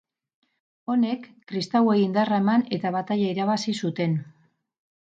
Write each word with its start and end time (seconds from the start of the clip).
Honek 0.93 1.27
kristauei 1.51 1.97
indarra 2.05 2.41
eman 2.45 2.67
eta 2.79 2.95
bataila 2.99 3.31
irabazi 3.37 3.81
zuten. 3.85 4.21